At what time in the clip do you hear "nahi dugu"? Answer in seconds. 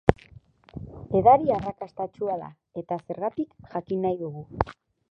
4.09-4.49